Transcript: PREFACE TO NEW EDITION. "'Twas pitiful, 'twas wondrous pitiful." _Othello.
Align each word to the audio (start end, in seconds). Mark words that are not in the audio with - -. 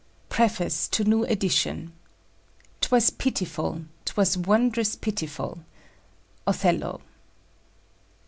PREFACE 0.29 0.87
TO 0.87 1.03
NEW 1.03 1.25
EDITION. 1.25 1.93
"'Twas 2.81 3.11
pitiful, 3.11 3.83
'twas 4.05 4.35
wondrous 4.35 4.95
pitiful." 4.95 5.59
_Othello. 6.47 7.01